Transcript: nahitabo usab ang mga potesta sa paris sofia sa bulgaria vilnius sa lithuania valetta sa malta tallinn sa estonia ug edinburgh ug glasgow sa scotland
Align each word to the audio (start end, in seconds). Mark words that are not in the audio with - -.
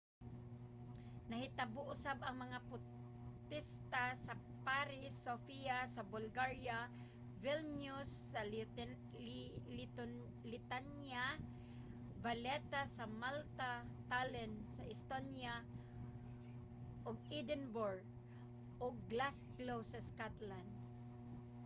nahitabo 1.29 1.79
usab 1.93 2.17
ang 2.23 2.37
mga 2.45 2.59
potesta 2.69 4.05
sa 4.25 4.33
paris 4.67 5.13
sofia 5.27 5.77
sa 5.95 6.01
bulgaria 6.13 6.79
vilnius 7.43 8.11
sa 8.31 8.41
lithuania 9.75 11.25
valetta 12.23 12.81
sa 12.95 13.05
malta 13.21 13.71
tallinn 14.11 14.53
sa 14.75 14.83
estonia 14.95 15.55
ug 17.07 17.15
edinburgh 17.39 18.05
ug 18.85 18.95
glasgow 19.11 19.79
sa 19.91 19.99
scotland 20.09 20.71